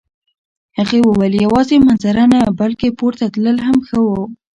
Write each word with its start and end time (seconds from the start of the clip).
هغې 0.77 0.99
وویل 1.03 1.33
یوازې 1.45 1.75
منظره 1.85 2.23
نه، 2.33 2.41
بلکه 2.59 2.87
پورته 2.99 3.25
تلل 3.33 3.57
هم 3.67 3.77
ښه 3.87 3.97
وو. 4.05 4.21